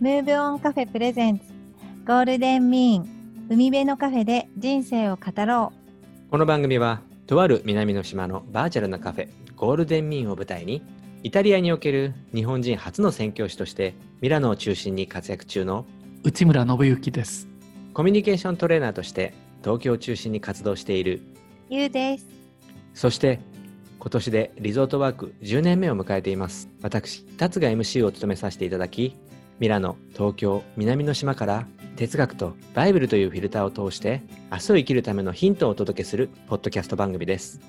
[0.00, 1.46] ムーブオンカフェプレゼンツ。
[2.06, 3.48] ゴールデンミーン。
[3.50, 5.72] 海辺のカフェで人生を語ろ
[6.30, 10.84] この番組はとある南の島のバーチャルなカフェゴールデンミーンを舞台に
[11.24, 15.84] イタリアにおける日本人初の宣教師としてミラノを中心に活躍中の
[16.22, 17.48] 内村信之です。
[17.92, 21.22] コミュニケーショントレーナーとして東京を中心に活動している
[21.70, 22.26] うゆうです。
[22.94, 23.40] そして
[23.98, 26.68] 今年でリゾートワーク10年目を迎えています。
[26.82, 29.16] 私達が MC を務めさせていただき
[29.60, 34.22] ミラノ東京南の島から哲学とバイブルというフィルターを通して
[34.52, 37.60] 明日を生きるためのヒントをお届けするポッドキャスト番組です。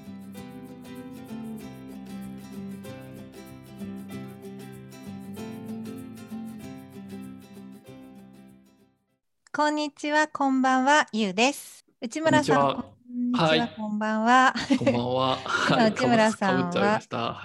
[9.52, 11.88] こんにちはこんばんはゆうです。
[12.02, 12.58] 内村さん。
[12.58, 13.44] こんにちは。
[13.46, 13.74] ははい。
[13.76, 14.54] こんばんは。
[14.78, 15.38] こんばんは。
[15.68, 17.02] 今内村さんは。
[17.10, 17.44] は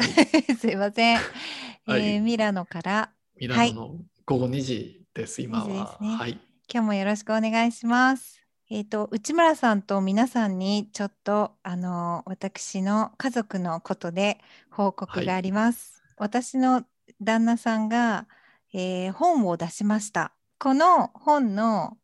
[0.50, 5.98] い、すいません、はいえーミラノからミラノの午後2時です、今2時は。
[6.00, 6.40] ねはい。
[6.72, 8.40] 今日もよろしくお願いします。
[8.70, 14.38] えっ、と内村さんと皆さんにちょっとあの私の家族のことで
[14.70, 16.02] 報告があります。
[16.16, 16.84] 私の
[17.20, 18.26] 旦那さんが、
[18.72, 20.32] えー本を出しました。
[20.58, 21.98] この本の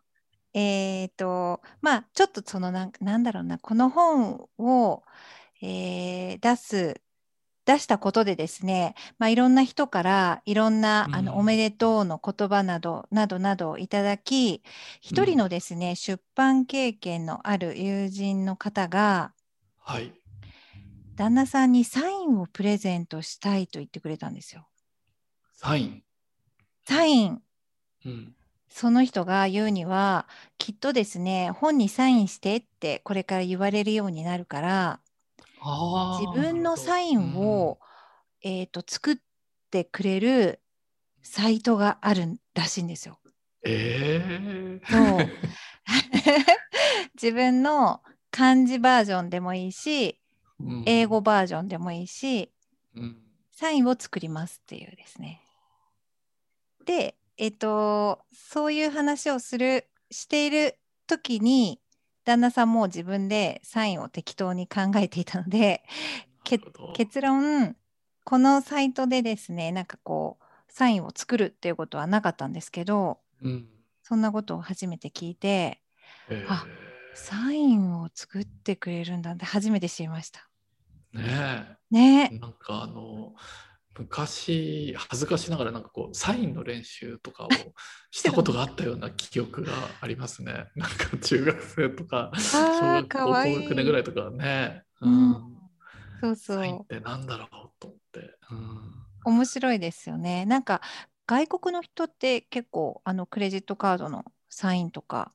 [0.53, 5.03] えっ、とまあちょっとそのなんなんだろうなこの本を、
[5.63, 7.01] えー出す
[7.71, 14.63] 出したことでですね、まあ、いろんな人からいろんな、あのうんおめでとうの言葉などなどなどをいただき
[15.01, 19.33] 一人のですね、出版経験のある友人の方が
[19.79, 20.13] はい。
[21.17, 24.67] 旦那さんにサインをプレゼントしたいと言ってくれたんですよ。
[25.53, 26.03] サイン？
[26.87, 27.43] サイン
[28.07, 28.35] うん。
[28.69, 35.01] その人が言うにはきっとですね本にサインしてってこれから言われるようになるからあ
[35.63, 37.79] 自分のサインを、
[38.43, 39.17] えー、と作っ
[39.71, 40.61] てくれる
[41.23, 43.19] サイトがあるらしいんですよ。
[43.65, 45.29] ええそう。
[47.15, 50.19] 自分の漢字バージョンでもいいし
[50.59, 50.83] うん。
[50.87, 52.51] 英語バージョンでもいいし
[52.95, 53.23] うん。
[53.51, 55.43] サインを作りますっていうですね。
[56.87, 61.81] で、えっ、とそういう話をするしている時に
[62.25, 65.85] 旦那さんも自分でサインを適当に考えていたので
[66.45, 67.77] 結論
[68.25, 73.69] このサイトでですねなんかこうサインを作るっていうことはなかったんですけどうん。
[74.03, 75.81] そんなことを初めて聞いて
[76.29, 76.67] えあ
[77.15, 80.49] サインを作ってくれるんだって初めて知りました。
[81.15, 82.39] ーねねえ。
[82.39, 83.35] なんかあの、
[83.99, 87.49] 昔、恥ずかしながらなんかこう、サインの練習とかを
[88.11, 90.69] したことがあったような記憶がありますね。
[90.77, 94.85] なんか中学生とか、小学校高学年ぐらいとかね。
[95.01, 95.61] うんうん
[96.23, 98.37] そうそサインっうてなんだろうと思って。
[98.51, 100.47] うん面白いですよね。
[100.47, 100.81] なんか
[101.27, 105.33] 外国の人って結構あのクレジットカードのサインとか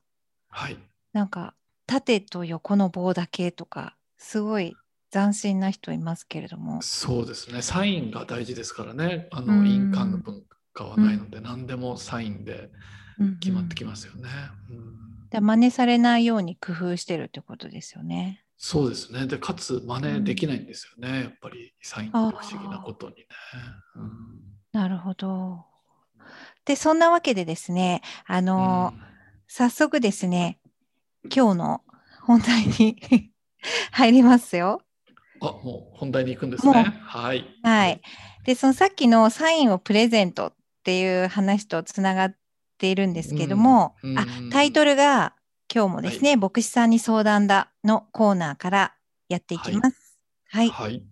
[0.48, 0.78] はい。
[1.12, 1.54] なんか
[1.86, 4.76] 縦と横の棒だけとかすごい
[5.12, 7.62] 斬新な人いますけれどもそうですね。
[7.62, 9.28] サインが大事ですからね。
[9.30, 10.42] あの、うん印鑑の文
[10.74, 12.70] 化はないので、何でもサインで
[13.40, 13.84] 決まってきす。
[13.86, 14.28] ますよね。
[14.70, 18.44] うんで真似されないように工夫してるってことですよね。
[18.56, 19.26] そうですね。
[19.26, 21.20] で、かつ真似できないんですよね。
[21.24, 23.26] やっぱりサインって不思議なことにね。
[23.96, 24.10] うん
[24.72, 25.64] なるほど。
[26.64, 29.02] でそんなわけでですねあの、うん
[29.48, 30.58] 早速ですね
[31.32, 31.84] 今日の
[32.22, 33.32] 本題に
[33.92, 34.80] 入りますよ。
[35.40, 36.72] あ、もう本題に行くんですね。
[36.72, 37.44] はい。
[37.62, 38.00] はい。
[38.44, 40.54] で、そのさっきのサインをプレゼントっ
[40.84, 42.36] ていう話とつながっ
[42.78, 45.34] ているんですけども、あうんうんタイトルが
[45.72, 48.94] 今日もですね、牧師さんに相談だのコーナーから
[49.28, 50.18] やっていきます。
[50.48, 50.68] はい。
[50.68, 51.02] はい。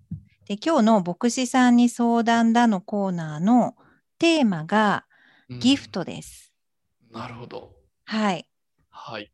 [0.46, 3.74] で、今日の牧師さんに相談だのコーナーの
[4.18, 5.06] テーマが
[5.48, 5.90] うんギフ。
[5.90, 6.52] トです。
[7.12, 7.72] なるほど。
[8.06, 8.48] はい。
[8.90, 9.30] はい。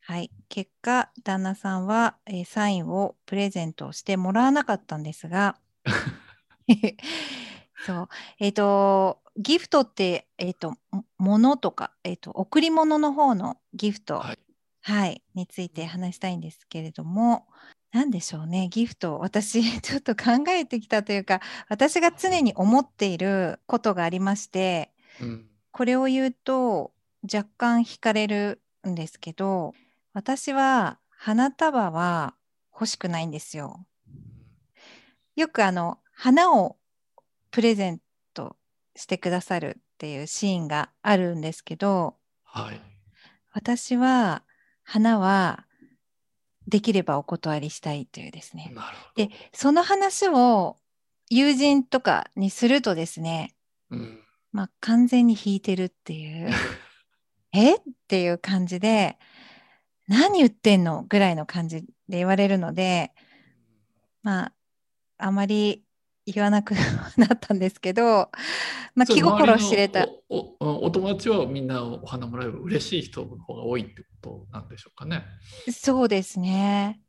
[0.00, 0.30] はい。
[0.48, 5.56] 結果、旦那さんは、えーサインをプレゼントしてもらわなかったんですが、
[7.86, 8.08] そう。
[8.38, 14.38] えっ、と、ギフトって、えっ、と、も物とか、えっ、と、贈り物の方のギフト、はい。
[14.82, 17.46] はい、について話したいんですけれども、
[17.92, 19.18] 何でしょうね、ギフト。
[19.18, 25.46] 私、 ちょっと考えてきたというか、私が常に思っていることがありまして、うん。
[25.72, 26.92] これを言うと
[27.22, 29.74] 若干惹かれるんですけど、
[30.12, 32.34] 私は花束は
[32.72, 33.86] 欲しくないんですよ。
[35.36, 36.76] よくあの花を
[37.50, 38.00] プレゼン
[38.34, 38.56] ト
[38.96, 42.80] してくださるっていうシーンがあるんですけど、はい。
[43.52, 44.42] 私は
[44.82, 45.66] 花は
[46.66, 48.72] できればお断りしたいというですね。
[48.74, 49.26] なるほど。
[49.26, 50.76] で、その話を
[51.28, 53.54] 友人とかにするとですね、
[53.90, 54.20] うん。
[54.52, 56.50] まあ、完全に引いてるっていう
[57.52, 57.76] え？
[57.76, 59.18] っていう感じで
[60.10, 61.04] 何言ってんの？
[61.08, 63.12] ぐらいの感じで言われるので
[64.24, 64.52] まあ
[65.18, 65.84] あまり
[66.26, 66.72] 言わなく
[67.16, 68.30] なったんですけど、
[68.94, 75.22] まあ、気心知れたおおお友達はみんなお花もらえば嬉しい人の方が多いってことなんでしょうかね。
[75.70, 77.00] そうですね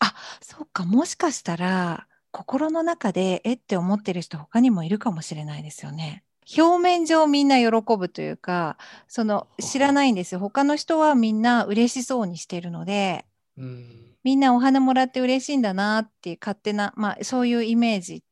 [0.00, 6.24] あそうかもしかしたら心の中でえって思ってる人他にもいるかもしれないですよね。
[6.56, 8.76] 表面上みんな喜ぶというか
[9.08, 10.40] その知らないんですよ。
[10.40, 13.24] 他の人はみんな嬉しそうにしてるので、
[13.56, 18.24] うん、みんなお花もらって嬉しいんだなっていう勝手な、まあ、そういうイメージ。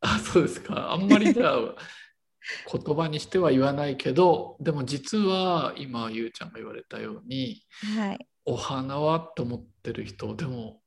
[0.00, 0.92] あそうですか。
[0.92, 1.56] あんまりじゃあ
[2.72, 7.62] 言葉にしては言わないけどでも実は今ゆうちゃんが言われたように、
[7.96, 10.80] はい、お花はと思ってる人でも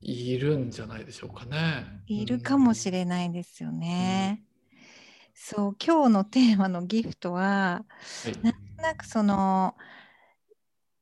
[0.00, 2.02] いるんじゃないでしょうかね。
[2.06, 4.42] いるかもしれないですよね。
[4.42, 4.47] うん、
[5.40, 7.84] そう今日のテーマのギフトは、は
[8.26, 9.76] い、なんとなくその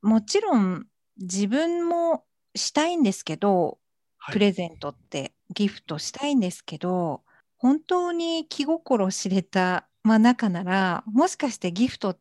[0.03, 0.85] もちろん
[1.17, 2.23] 自分も
[2.55, 3.79] したいんですけど、
[4.17, 7.23] はい、プレゼントってギフトしたいんですけど
[7.57, 12.15] 本当に気心知れた、まあ、中ならもしかしてギフト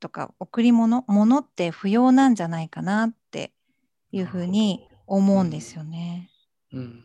[0.00, 3.52] とか贈り物物って不要なんじゃないかなって
[4.10, 6.30] いうふうに思うんですよね。
[6.72, 7.02] うん、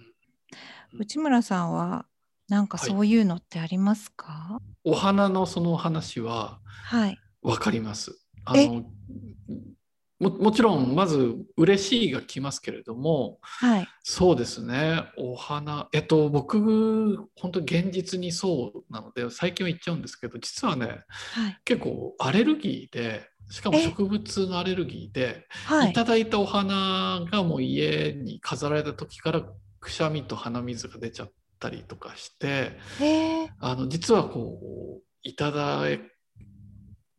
[0.98, 2.06] 内村さんは
[2.54, 6.60] なんかそういうのってありますか、はい、お花のその話は
[7.42, 8.12] 分かります。
[8.46, 8.86] はい、あの
[10.20, 15.04] ももちろんまず嬉しいが来ますけれども、はい、そうですね。
[15.18, 29.42] お花えっと僕本当現実にそうなので最近は言っちゃうんですけど実はね、はい、結構アレルギーでしかも植物のアレルギーで、はい、いただいたお花がもう家に飾られた時から
[29.80, 31.32] くしゃみと鼻水が出ちゃっ
[31.64, 32.78] たりとかして
[33.60, 35.84] あの実はこういただ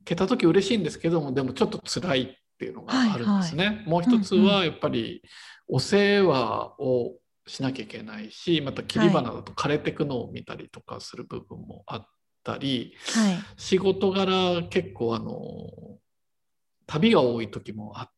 [0.05, 3.67] けた時嬉しいんですけどもでもちょっと辛いっていうのがあるんですね。
[3.67, 5.23] はいはい、もう一つはやっぱり
[5.67, 7.15] お世話を
[7.47, 12.07] しなきゃいけないしまた切り花だと枯れてくのを見たりとかする部分もあっ
[12.43, 15.33] たり、はい、仕事柄結構あの
[16.87, 18.14] 旅が多い時もあって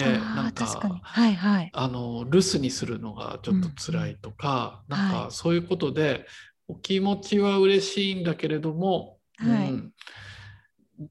[0.00, 0.64] なんか
[1.02, 6.26] はいはい、あの留守にするのがちょっと辛いとか、うん、なんかそういうことで、
[6.68, 9.92] お気持ちは嬉しいんだけれども、はい、うん。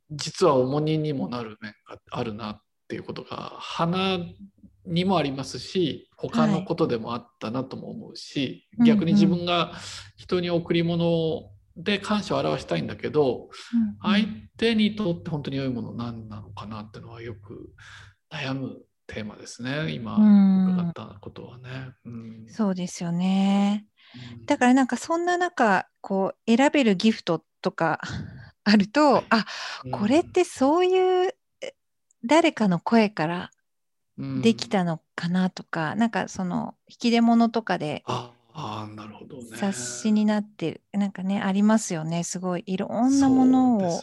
[0.10, 4.20] 実は重荷にもなる面があるなっていうことが花
[4.86, 9.74] にもありますし他のことでもあったなとも思うし、はい、逆に自分が
[10.16, 14.28] 人に贈り物で感謝を表したいんだけど、うん相
[14.58, 17.72] 手にとって本当に良いもの何なのかなっていうのはよく
[18.34, 22.46] 悩むテーマですね今伺ったことはね、うん。
[22.48, 23.86] そうですよね。
[24.46, 28.00] だからなんかそんな中こう選べるギフトとか
[28.64, 29.46] あると、はい、あ、
[29.92, 31.36] これってそういう
[32.26, 33.52] 誰かの声から
[34.18, 42.24] できたのかなとか、うん、なんかその引き出物とかであなるほど、ね、冊子になってなんかねありますよね。
[42.24, 44.02] すごいいろんなものを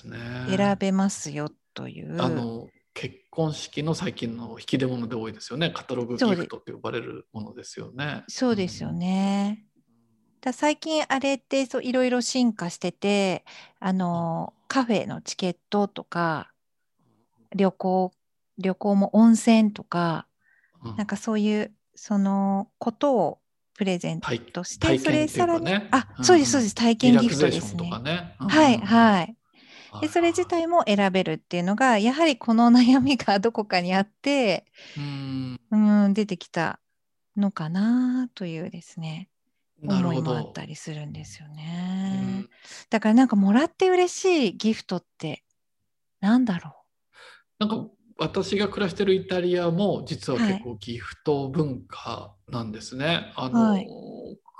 [0.49, 2.13] 選べますよという。
[2.13, 5.71] うね、あの結婚式の最近の引き出物で多いですよね。
[5.71, 8.25] カタログギフトって呼ばれるものですよね。
[8.29, 9.65] そうですよね。
[10.41, 13.45] だ最近あれってそういろいろ進化してて
[13.79, 16.51] あのカフェのチケットとか
[17.55, 18.13] 旅行
[18.59, 20.27] 旅行も温泉とか、
[20.85, 23.39] うん、なんかそういうそのことを
[23.75, 26.75] プレゼントして、それさらに、あ、うん、そうですそうです。
[26.75, 27.91] 体験ギフトですね。
[28.03, 28.37] ね。
[28.39, 29.37] うん、はいはい
[30.01, 34.65] でそれ自体も選べるっていうのがやはりこの悩みがどこかにあって
[34.97, 36.15] うん。
[36.15, 36.81] 出てきた
[37.37, 39.29] のかなというですね
[39.83, 42.45] 思いもあったりするんですよね。
[42.91, 45.43] だからなんかもらって嬉しいギフトって
[46.21, 46.77] なんだろ
[47.61, 47.67] う？
[47.67, 47.87] なんか
[48.19, 53.07] 私が暮らしてるイタリアも実は結構ギフト文化なんですね。
[53.07, 53.89] はい、あの、はい、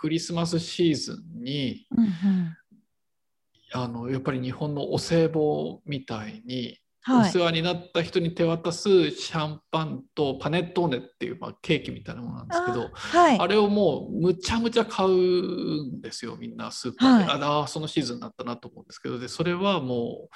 [0.01, 2.57] クリスマスシーズンに、うんうん、
[3.73, 15.11] あのやっぱり日本のお歳暮みたいにお世話になった人に手渡すシャンパンとパネットーネっていう、まあ、ケーキみたいなものなんですけどあはい、あれをもうむちゃむちゃ買う
[15.97, 20.35] んですよみんなスーパーで、はい、ああそのシーズンになったなと思うんですけどでそれはもう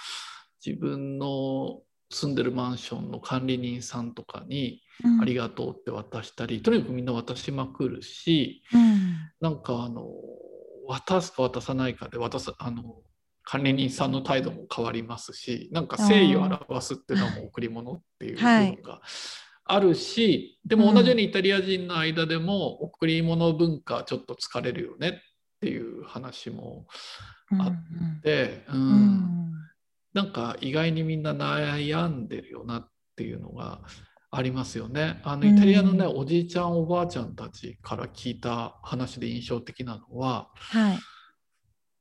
[0.64, 4.80] 自分の住んでるマンションの管理人さんとかに
[5.20, 10.06] 「ありがとう」って渡したり、うん、とにかくみんな渡しまくるし、うん、なんかあの
[10.86, 13.02] 渡すか渡さないかで渡すあの
[13.44, 19.00] 管理人さんの態度も変わりますしなんか誠意を表すっていうのも贈り物っていうのが
[19.66, 25.12] あるし、はい、でも同じようにイタリア人の間でも贈り物文化ちょっと疲れるよねっ
[25.54, 26.86] っていう話も
[27.50, 27.62] うん。
[27.62, 27.72] あ
[28.22, 29.52] で、うんうん。
[30.12, 33.80] なんか意外にみんな悩んでるよなっていうのが
[34.30, 35.20] ありますよね。
[35.24, 40.98] あのイタリアのね、うおじいちゃんおばあちゃんたちから聞いた話で印象的なのははい。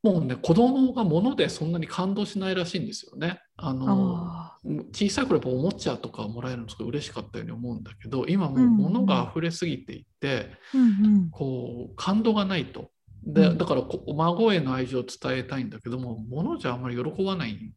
[0.03, 3.39] もうね子供が物でそんなに感動しないらしいんですよね。
[3.55, 4.57] あのあ
[4.91, 12.81] 小さい頃やっぱおもちゃとかもらえるのすごい嬉しかったように思うんだけど今もううんうん物が溢れすぎていて、ーうんこう感動がないと。
[12.81, 12.87] うん
[13.25, 17.71] でだからこう孫への愛情を伝えたいんだけども物じゃあんまり喜ばないん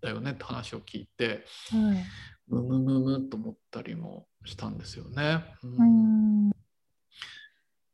[0.00, 1.98] だよねって話を聞いてうい。
[2.46, 5.44] ムムムムと思ったりもしたんですよね。
[5.64, 6.52] ううんん。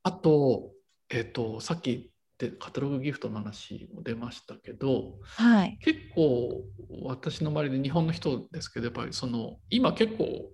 [0.03, 0.73] あと,、
[1.09, 5.79] えー、とさっきでカタログギフトの話も出ましたけどはい。
[5.83, 6.63] 結構
[7.03, 10.51] 私の周りで日本の人ですけどやっぱりその今結構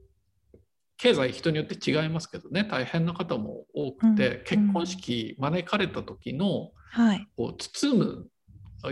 [0.97, 7.29] 経済人によって違いますけどね大変な方も多くて、うん結婚式招かれた時のはい。
[7.37, 8.29] こう包む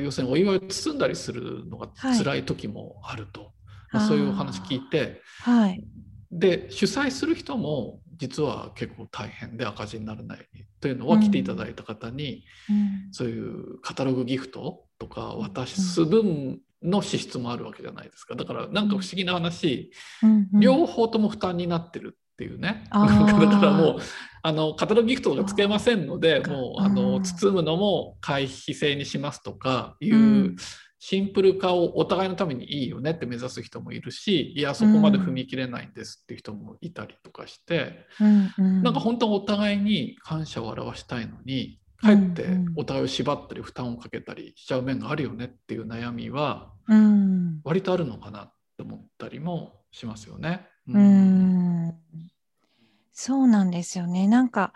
[0.00, 3.52] 要するにお祝いを包んだりするのがはい辛い時もあると、
[3.92, 5.82] まあそういうお話聞いてはい。
[6.30, 10.48] で主催する人も実は結構大変で赤字にならない
[10.82, 13.12] というのは来ていただいた方に、うん。
[13.12, 18.34] そういうカタログギフトとか渡す分の支出もあるわけじゃないですか。
[18.34, 19.92] だからなんか不思議な話、
[20.52, 22.84] 両方とも負担になってるっていうね。
[22.90, 23.06] だか
[23.62, 23.96] らもう
[24.42, 27.22] あのカタログギフトとかつけませんのでもうあうのん。
[27.22, 30.56] 包むのも会費制にしますとかいううん
[31.04, 38.82] シンプル化をお互いのためにいいよねって目指す人もいるしいやそこまで踏み切れないんですっていう人もいたりとかして、うんうん。
[38.84, 42.52] なんか本当はお互いに感謝を表したいのにかえってうん。
[42.52, 47.60] うんお互いを縛ったり負担をかけたりしちゃう面があるよねっていう悩みはうん。
[47.64, 50.68] 割とあるのかなって思ったりもしますよね。
[50.86, 51.96] うーん。
[53.10, 54.28] そうなんですよね。
[54.28, 54.72] なんか、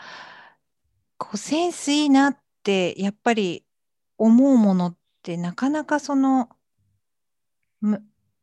[1.19, 3.65] こうセンスいいなってやっぱり
[4.19, 5.06] 思うものって
[5.37, 6.49] なかなかその、
[7.81, 8.03] む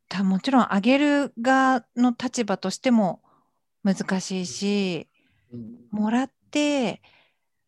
[0.10, 3.22] たもちろんあげる側の立場としても
[3.84, 5.08] 難しいし、
[5.54, 7.02] うんもらって、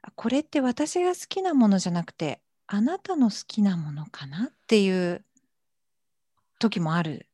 [0.01, 5.24] あこれって私が好きなものじゃなくて、あなたの好きなものかなっていう
[6.60, 7.27] 時もある。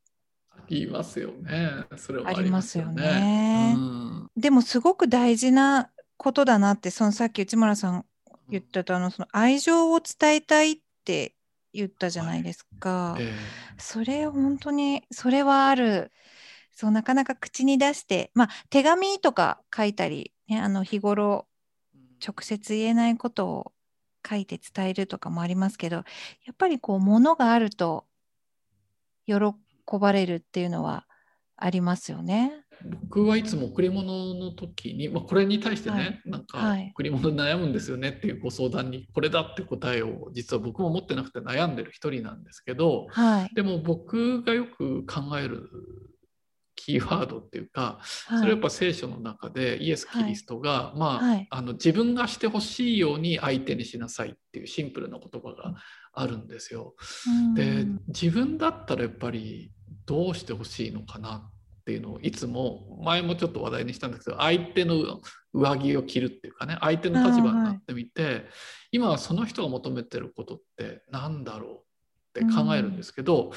[0.68, 1.86] 言いますよね。
[1.98, 3.76] それはありますよねね。
[3.78, 4.02] うん
[4.38, 8.06] でもすごく大事なことだなってそのさっき内村さん
[8.50, 11.36] 言ってたあのその愛情を伝えたいって
[11.74, 13.18] 言ったじゃないですか。
[13.20, 13.32] え
[13.78, 16.12] それ本当にそれはある。
[16.74, 21.48] そうなかなか口に出してまあ手紙とか書いたり、ね、あの日頃
[21.94, 23.74] え直接言えないことを
[24.28, 26.04] 書いて伝えるとかもありますけどや
[26.52, 28.06] っぱりこう物があると
[29.26, 29.36] 喜
[30.00, 31.06] ばれるっていうのは
[31.58, 32.54] ありますよね。
[32.86, 36.22] 僕はいつも贈り物の時に、まあ、これに対してね、はい。
[36.26, 36.92] なんかはい。
[36.94, 43.56] 贈り物に悩むんですよねっていうご相談にこれだって答えを実は僕も持ってなくて悩んでる一人なんですけどはい。
[43.56, 45.70] でも僕がよく考える
[46.76, 51.48] キーワードっていうかそれはやっぱ聖書の中でイエス・キリストが、まあはい。
[51.50, 55.76] あの自分がしてほしいように相手にしなさいっていうシンプルな言葉が
[56.14, 56.96] あるんですよ。
[57.28, 57.54] うん。
[57.54, 59.72] で自分だったらやっぱり
[60.06, 61.50] どうしてほしいのかな
[61.82, 65.22] っていうのをいつも前もちょっと話題にしたんですけど相手の
[65.54, 68.46] 上着を着るっていうかね相手の立場になってみて、
[68.92, 71.84] 今はその人が求めてることって何だろ
[72.36, 73.52] うって考えるんですけど、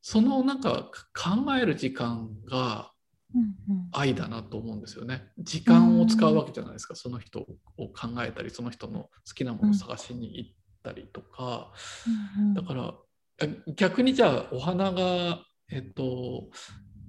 [0.00, 2.90] そのなんか考える時間が
[3.34, 3.88] うんうん。
[3.92, 5.28] 愛だなと思うんですよね。
[5.38, 7.44] 時間を使うわけじゃないですか、その人を
[7.88, 10.50] 考えたりその人の好きなものを探しに行っ
[10.82, 11.70] たりとか。
[12.38, 12.54] うんうん。
[12.54, 12.94] だからあ
[13.76, 16.48] 逆にじゃあお花がえっと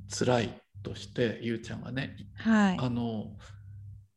[0.10, 2.78] 辛いとしてゆうちゃんがねはい。
[2.80, 3.26] あの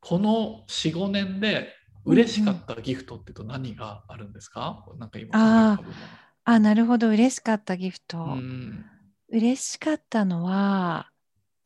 [0.01, 1.73] この45年で
[2.05, 5.85] 嬉しかったギフトってと何があるんですか、なんか今あー
[6.45, 7.09] あ、なるほど。
[7.09, 8.25] 嬉しかったギフト。
[8.25, 8.85] うん
[9.29, 11.11] 嬉しかったのは、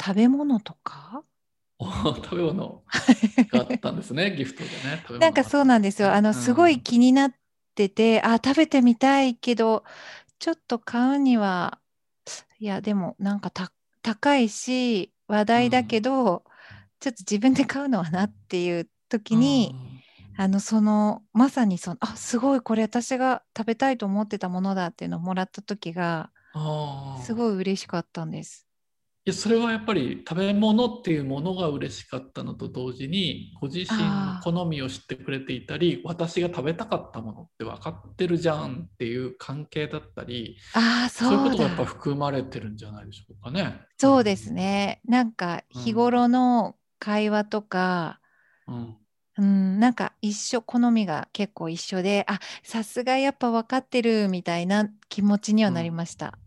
[0.00, 1.24] 食べ物とか？
[1.78, 2.84] お 食べ物
[3.50, 6.12] があったんですね ギフトでねなんかそうなんですよ。
[6.14, 7.34] あの、すごい気になっ
[7.74, 9.84] てて、あ、食べてみたいけど、
[10.38, 11.80] ちょっと買うには、
[12.58, 13.72] いや、でもなんかた
[14.06, 16.44] 高いし、話題だけど、
[17.00, 19.74] ちょっと自分で買うのはなっていう時に、
[20.36, 26.30] あのそのまさにそのあすごいこれ私が食べたいと思ってたものだっていうのをもらった時が
[27.24, 28.65] すごい嬉しかったんです。
[29.26, 43.80] いやそれはやっぱり食べ物っていうものが嬉しかったのと同時にご自身の好みを知ってくれていたり私が食べたかったものって分かってるじゃんっていう関係だったりああそういうそうことがやっぱだ含まれてるんじゃないでしょうかね。
[43.98, 48.20] そうですねなんかうん日頃の会話とか、
[48.68, 48.96] うん。
[49.38, 56.38] うん、なんか一緒好みが結構一緒であさすがやっぱ分かってるみたいな気持ちにはなりました。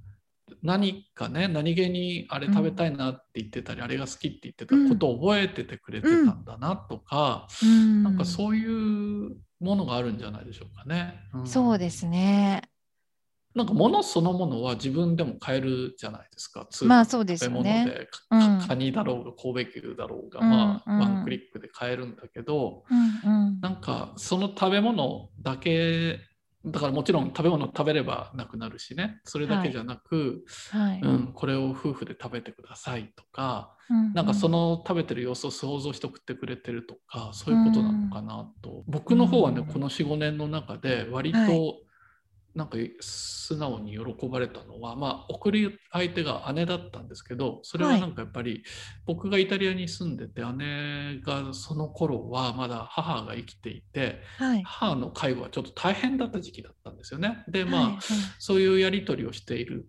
[0.61, 11.15] 何かね何気にあれ食べたいなって言ってたり、あれが好きって言ってたことを覚えててくれてたんだなとか、うん、なんかそういうものがあるんじゃないでしょうかね。
[11.37, 11.47] ん。
[11.47, 12.63] そうですね。
[13.55, 16.67] なんか物そのものは自分でも買えるじゃないですか。
[16.83, 18.67] まあそうです食べ物で、かうん。
[18.67, 20.99] カニだろうが神戸牛だろうが、うんまあ、うん。
[20.99, 23.59] ワンクリックで買えるんだけど、うんうん。
[23.61, 26.19] なんかその食べ物だけ
[26.65, 29.21] だからもちろん食べ物食べればなくなるしね。
[29.23, 30.99] それだけじゃなく、はい。
[31.01, 41.77] うん、これを夫婦で食べてくださいとか、うんなんかその食べてる様子を想像して送ってくれてるとかそういうことなのかなと、僕の方はねうんこの45年の中で割はと
[42.55, 48.63] なんか素直に喜ばれたのは、まあ送る相手が姉だったんですけどそれはなんかやっぱり
[49.05, 54.63] 僕がイタリアに住んでて姉がその頃はまだ母が生きていてはい。
[54.63, 57.43] 母の介護はちょっと大変だった時期だったんですよね。
[57.47, 58.01] でまあ、はいはい。
[58.39, 59.87] そういうやり取りをしている、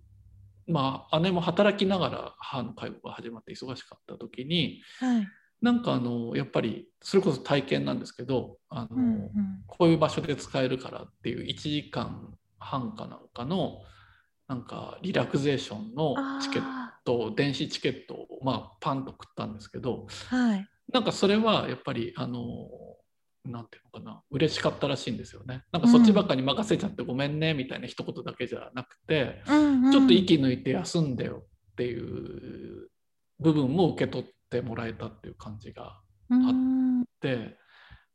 [0.66, 5.28] まあ、姉も働きながら母の介護が始まって忙しかった時にはい。
[5.62, 9.30] なんかあのやっぱりそれこそ体験なんですけどあの、うんうん。
[9.66, 13.82] こういう場所で使えるからっていう1時間半かなんかの
[14.46, 20.66] なんかリラクゼーションのチケッあト電子チケットを、まあ、パンと食ったんですけどーはい。
[20.92, 22.68] なんかそれはやっぱりあの
[23.44, 25.62] なんていうのかな嬉しかったらしいんですよね。
[25.72, 29.92] なんかそっちばっかに任せちゃってごめんねみたいな一言だけじゃなくて、うんうん。
[29.92, 32.88] ちょっと息抜いて休んでよっていう
[33.38, 37.02] 部分も受け取ってもらえたっていう感じがあうん。
[37.02, 37.56] って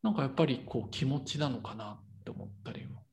[0.03, 3.04] なんかやっぱりこう気持ちなのかなって思ったりもうん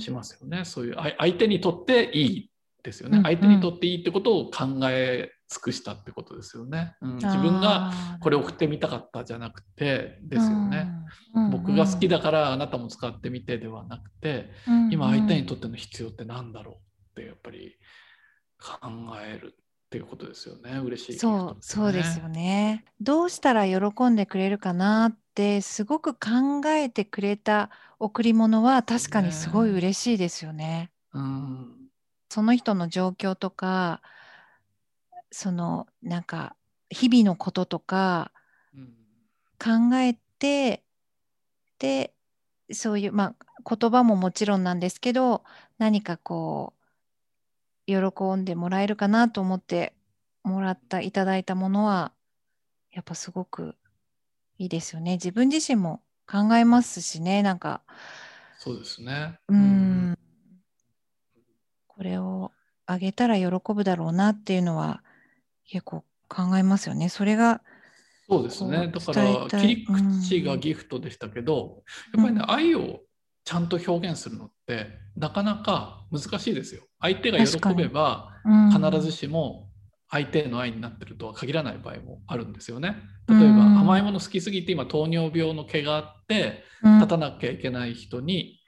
[0.00, 0.64] しますよね。
[0.64, 2.50] そういうあ相手にとっていい
[2.82, 3.18] ですよね。
[3.18, 6.94] うん相手にとっていいってことを考え尽くしたってことですよね。
[7.00, 10.88] うん、自分がこれ送ってみたかったじゃなくてですよね。
[11.34, 16.80] うんうん僕が好きだからあなたも使ってみてではなくてうん今相手にとっての必要って何だろ
[17.16, 17.76] うってやっぱり
[18.60, 18.88] 考
[19.24, 22.84] えるっていうことですよね嬉しいギフトそうそうですよね。
[23.00, 27.70] どうしたら喜んでくれるかなってすごく考えてくれた
[28.00, 30.90] 贈り物は確かにすごい嬉しいですよね。
[31.14, 31.88] うん。
[32.28, 34.02] その人の状況とか
[35.30, 36.56] そのなんか
[36.90, 38.32] 日々のこととか
[38.74, 38.94] うん。
[39.60, 40.82] 考えて
[41.78, 42.12] で
[42.72, 45.44] そういうまあ言葉ももちろんなんですけど
[45.78, 46.74] 何かこ
[47.86, 49.94] う喜んでもらえるかなと思って
[50.42, 52.10] もらったいただいたものは
[52.90, 53.76] やっぱすごく
[54.58, 55.12] いいですよね。
[55.12, 57.82] 自分自身も考えますしねなんか。
[58.58, 59.38] そうですね。
[59.48, 60.18] うーん
[61.86, 62.52] これを
[62.86, 65.02] あげたら喜ぶだろうなっていうのは
[65.66, 67.08] 結構考えますよね。
[67.08, 67.62] それが
[68.28, 68.88] そうですね。
[68.88, 71.82] だから切り口がギフトでしたけど、
[72.14, 73.00] やっぱりね、愛を
[73.44, 78.70] ちゃんと表現するのってなかなか難しいですよ相手が喜べばうん。
[78.70, 79.67] 必ずしも
[80.10, 82.96] 相手への愛になってるとは限らない場合もあるんですよね。
[83.28, 86.98] 例えばうん甘いもの好きすぎて今糖尿病の毛があってうん。
[86.98, 88.60] 立たなきゃいけない人に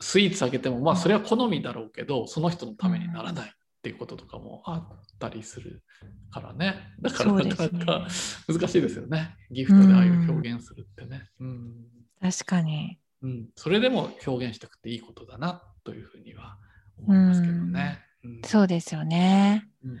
[0.00, 5.82] スイーツあげてもまあそれは好みだろうけどその人のためにならないっていうこととかもあったりする
[6.30, 6.76] からね。
[7.00, 8.08] だからなかなか
[8.48, 9.36] 難しいですよね。
[9.50, 11.28] ギフトで愛を表現するってね。
[11.40, 11.72] うん。
[12.20, 12.98] 確かに。
[13.22, 16.58] うん、それでも表現したくていいことだなというふうには
[16.98, 18.00] 思いますけどね。
[18.24, 19.98] うんそうですよねうんうん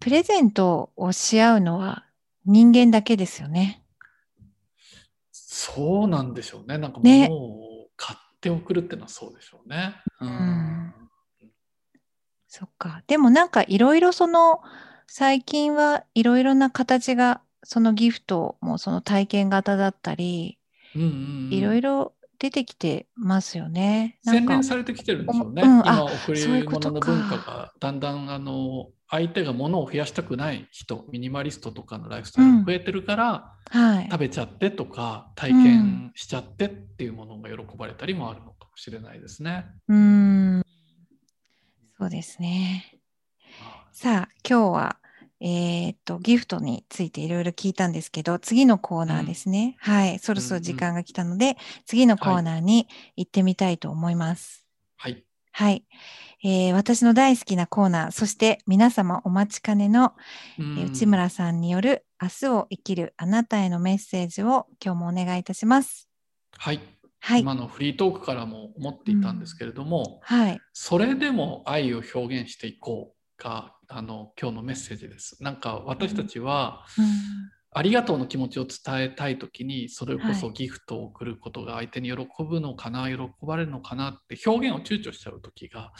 [0.00, 2.04] プレゼントをし合うのは
[2.44, 3.82] 人間だけですよね。
[5.32, 6.78] そうなんでしょうね。
[6.78, 9.96] なんかね物を買って送るっていうのはそうでしょうね。
[10.20, 10.94] うんん
[12.46, 13.02] そっか。
[13.06, 14.60] でもなんかいろいろその
[15.06, 20.58] 最近はいろいろな形がそのギフトもその体験型だったり
[20.94, 21.12] うんうんう
[21.48, 24.18] んいろいろ出てきてますよね。
[24.24, 25.62] 洗練されてきてるんでしょうね。
[25.62, 39.66] うんあ今贈り物の文化がだんだんあの相手が物を増やしたくない人ミニマリストとかのライフスタイルが増えてるから、はい食べちゃってとか体験しちゃってっていうものが喜ばれたりもあるのかもしれないですね。
[39.88, 40.62] うーん
[41.98, 43.00] そうですね。
[43.92, 44.98] さあ今日は
[45.40, 50.18] えーっとギフトについていろいろ聞いたんですけど次のコーナーですね、はい。
[50.18, 54.64] そろそろ時間が来たので、次のコーナーに行ってみたいと思います。
[54.96, 55.24] はい。
[55.52, 55.84] はい、
[56.44, 60.12] えー私の大好きなコーナーそして皆様お待ちかねの、
[60.58, 66.08] えーうん内村さんによる明日を生きるあなたへのメッセージを今日もお願いいたします。
[66.58, 66.80] はい。
[67.20, 75.42] はい、今のフリートークからも思っていたんですけれども、はい、それでも愛を表現していこうがあの今日のメッセージです。
[75.42, 77.06] なんか私たちは、うん
[77.78, 85.92] ありがとうの気持ちを伝えたい時にそれこはいそギフトを送ることが相手に喜ぶのかな、喜ばれるのかなって表現を躊躇しちゃう時が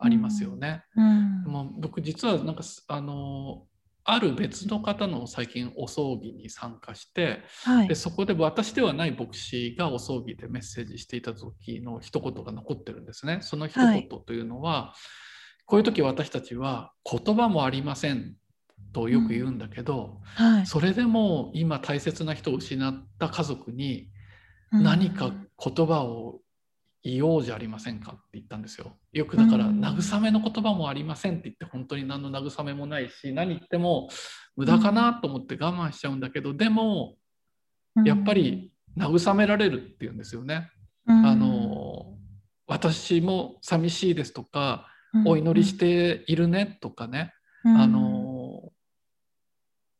[0.00, 0.82] ありますよね。
[0.96, 3.64] うんでも僕実はなんかすあの
[4.02, 13.38] ある別の方の最近お葬儀に参加してはいでそこで私ではない牧師がお葬儀でメッセージしていた時の一言が残ってるんですね。
[13.42, 14.94] その一言というのは、
[15.70, 18.34] こういう時私たちは言葉もありません
[18.92, 20.66] とよく言うんだけど、はい。
[20.66, 24.08] それでも今大切な人を失った家族に
[24.72, 24.82] うん。
[24.82, 26.40] 何か言葉を
[27.04, 28.96] 言おうじゃありませんかって言ったんですよ。
[29.12, 29.80] よくだからうん。
[29.80, 34.08] 慰めの言葉もありませんって言って本当に何の慰めもないし何言っても
[34.56, 37.14] 無駄かなと思って我慢しちゃうんだけどでも
[38.04, 40.68] やっぱり慰められるっていうんですよね。
[41.06, 41.26] うん。
[41.26, 42.16] あの
[42.66, 44.89] 私も寂しいですとかうん
[45.26, 47.32] お祈りしているねとかね。
[47.64, 47.76] うん。
[47.76, 48.72] あの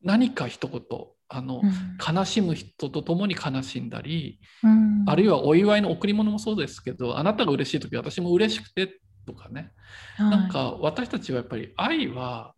[0.02, 0.82] 何か一言
[1.28, 2.16] あのうん。
[2.16, 5.04] 悲しむ人と共に悲しんだりうん。
[5.06, 9.72] あるいはお祝いの贈り物もそうですけどあなたが嬉しい時私も嬉しくてとかね。
[10.16, 10.30] はい。
[10.30, 12.54] なんか私たちはやっぱり愛は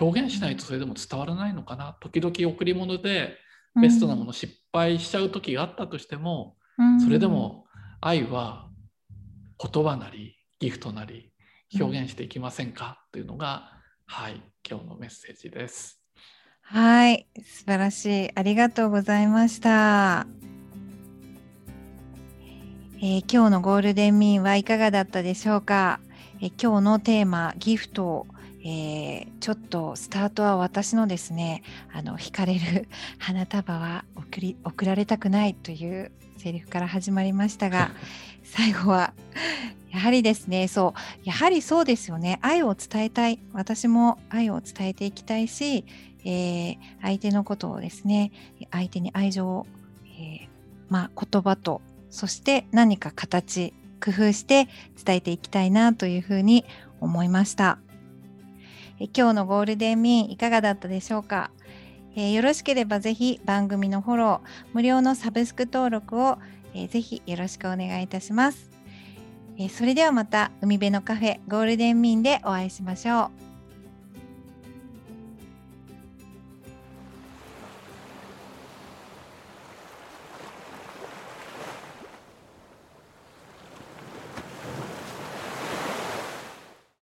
[0.00, 1.96] 表現しないとそれでも伝わらないのかな。
[2.00, 3.36] 時々贈り物で
[3.80, 7.00] ベストなもの失敗しちゃう時があったとしてもうん。
[7.00, 7.66] それでも
[8.00, 8.68] 愛は
[9.62, 11.29] 言葉なりギフトなり
[11.78, 13.04] 表現していきませんか？
[13.12, 13.72] というのが
[14.06, 16.00] はい今日のメッセージです。
[16.62, 18.30] はい、素晴らしい。
[18.34, 20.26] ありがとうございました。
[23.02, 26.00] えー今日のゴールデンミーンはいかがだったでしょうか、
[26.40, 28.26] えー今日のテーマギフト、
[28.62, 31.62] えーちょっとスタートは私のですね
[31.94, 37.92] あの惹かれる花束は送り送られたくないというセリフから始まりましたが
[38.42, 39.12] 最後は
[39.90, 42.38] やはりですねそうやはりそうですよね。
[42.42, 43.40] 愛を伝えたい。
[43.52, 45.84] 私も愛を伝えていきたいし
[46.24, 48.30] えー相手のことをですね
[48.70, 49.66] 相手に愛情を、
[50.06, 50.48] えー
[50.88, 53.72] まあ、言葉とそして何か形
[54.04, 54.68] 工夫して
[55.04, 56.64] 伝えていきたいなというふうに
[57.00, 57.78] 思いました。
[58.98, 61.50] え今日のゴールデンミーンいかがだったでしょうか、
[62.14, 66.38] えーよろしければぜひ番組のフォロー無料のサブスク登録を、
[66.74, 68.70] えーぜひよろしくお願いいたします、
[69.58, 73.49] えーそれではまた海辺のカフェゴールデンミンでお会いしましょう。